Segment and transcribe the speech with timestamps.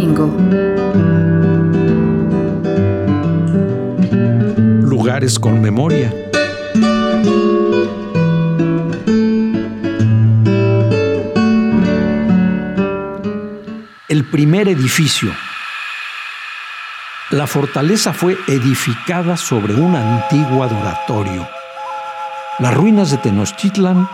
[0.00, 0.26] Domingo.
[4.82, 6.10] Lugares con memoria.
[14.08, 15.30] El primer edificio.
[17.30, 21.46] La fortaleza fue edificada sobre un antiguo adoratorio.
[22.58, 24.08] Las ruinas de Tenochtitlan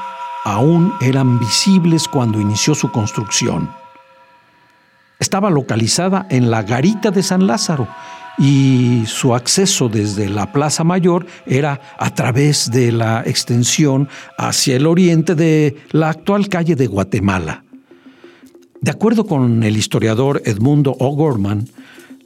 [0.45, 3.86] aún eran visibles cuando inició su construcción.
[5.27, 7.89] Estaba localizada en la garita de San Lázaro
[8.39, 14.87] y su acceso desde la Plaza Mayor era a través de la extensión hacia el
[14.87, 17.65] oriente de la actual calle de Guatemala.
[18.81, 21.67] De acuerdo con el historiador Edmundo O'Gorman,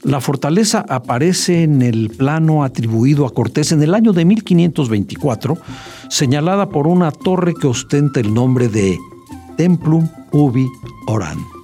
[0.03, 5.57] la fortaleza aparece en el plano atribuido a Cortés en el año de 1524,
[6.11, 8.99] señalada por una torre que ostenta el nombre de
[9.57, 10.69] Templum Ubi
[11.07, 11.60] Oran.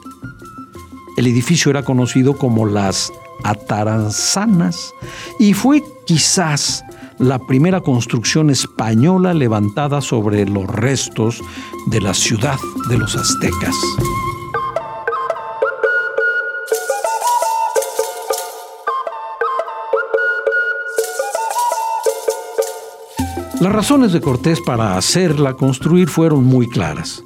[1.17, 3.13] El edificio era conocido como las
[3.45, 4.95] Ataranzanas
[5.39, 6.85] y fue quizás
[7.19, 11.41] la primera construcción española levantada sobre los restos
[11.87, 12.57] de la ciudad
[12.89, 13.75] de los aztecas.
[23.61, 27.26] Las razones de Cortés para hacerla construir fueron muy claras.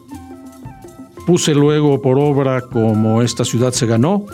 [1.31, 4.27] Puse luego por obra como esta ciudad se ganó,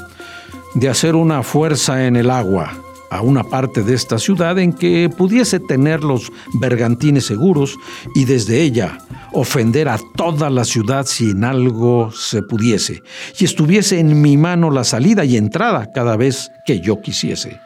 [0.74, 2.72] de hacer una fuerza en el agua
[3.10, 7.76] a una parte de esta ciudad en que pudiese tener los bergantines seguros
[8.14, 8.96] y desde ella
[9.34, 13.02] ofender a toda la ciudad si en algo se pudiese,
[13.38, 17.60] y estuviese en mi mano la salida y entrada cada vez que yo quisiese.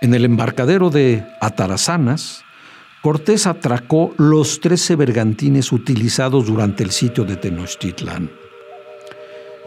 [0.00, 2.44] En el embarcadero de Atarazanas,
[3.06, 8.28] Cortés atracó los trece bergantines utilizados durante el sitio de Tenochtitlan.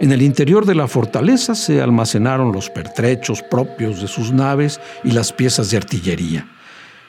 [0.01, 5.11] En el interior de la fortaleza se almacenaron los pertrechos propios de sus naves y
[5.11, 6.49] las piezas de artillería.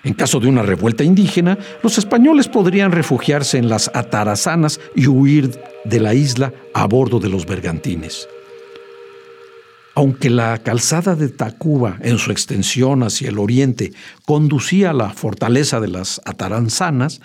[0.05, 5.51] En caso de una revuelta indígena, los españoles podrían refugiarse en las atarazanas y huir
[5.85, 8.29] de la isla a bordo de los bergantines.
[10.01, 13.93] Aunque la calzada de Tacuba, en su extensión hacia el oriente,
[14.25, 17.21] conducía a la fortaleza de las Ataranzanas,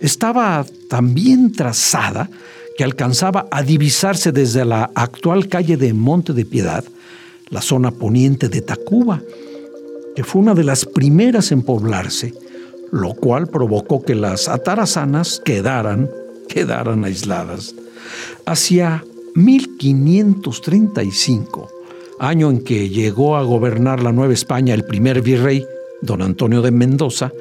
[0.00, 2.28] estaba tan bien trazada
[2.76, 6.82] que alcanzaba a divisarse desde la actual calle de Monte de Piedad,
[7.48, 9.22] la zona poniente de Tacuba,
[10.16, 12.34] que fue una de las primeras en poblarse,
[12.90, 16.10] lo cual provocó que las atarazanas quedaran,
[16.48, 17.76] quedaran aisladas.
[18.46, 19.04] Hacia
[19.36, 21.75] 1535,
[22.18, 25.64] año en que llegó a gobernar la Nueva España el primer virrey,
[26.02, 27.32] don Antonio de Mendoza,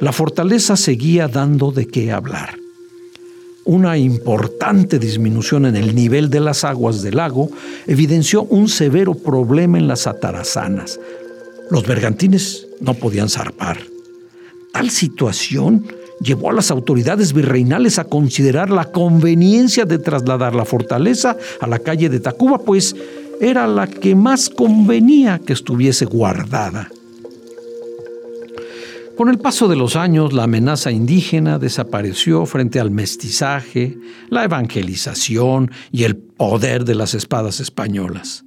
[0.00, 2.56] la fortaleza seguía dando de qué hablar.
[3.64, 7.50] Una importante disminución en el nivel de las aguas del lago
[7.86, 10.98] evidenció un severo problema en las atarazanas.
[11.70, 13.78] Los bergantines no podían zarpar.
[14.72, 15.86] Tal situación
[16.20, 21.78] llevó a las autoridades virreinales a considerar la conveniencia de trasladar la fortaleza a la
[21.78, 22.94] calle de Tacuba, pues
[23.40, 26.88] era la que más convenía que estuviese guardada.
[29.16, 33.98] Con el paso de los años, la amenaza indígena desapareció frente al mestizaje,
[34.30, 38.44] la evangelización y el poder de las espadas españolas.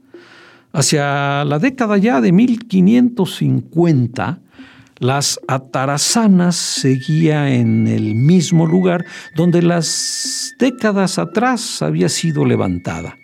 [0.72, 4.40] Hacia la década ya de 1550,
[4.98, 9.06] las atarazanas seguía en el mismo lugar
[9.36, 13.16] donde las décadas atrás había sido levantada.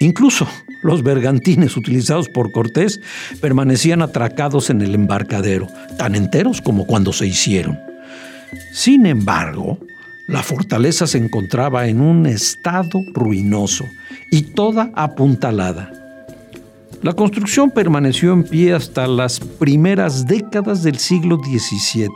[0.00, 0.48] Incluso
[0.82, 3.00] los bergantines utilizados por Cortés
[3.40, 7.78] permanecían atracados en el embarcadero, tan enteros como cuando se hicieron.
[8.72, 9.78] Sin embargo,
[10.26, 13.86] la fortaleza se encontraba en un estado ruinoso
[14.30, 15.92] y toda apuntalada.
[17.02, 22.08] La construcción permaneció en pie hasta las primeras décadas del siglo XVII.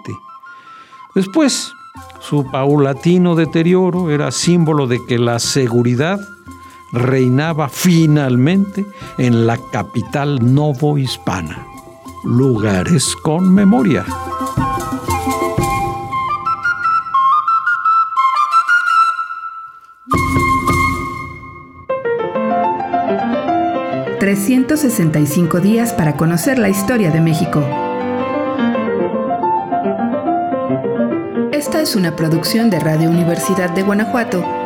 [1.15, 1.73] Después,
[2.21, 6.21] su paulatino deterioro era símbolo de que la seguridad
[6.93, 8.87] reinaba finalmente
[9.19, 11.67] en la capital novohispana.
[12.25, 14.05] Lugares con memoria.
[24.27, 27.65] 365 días para conocer la historia de México.
[31.53, 34.66] Esta es una producción de Radio Universidad de Guanajuato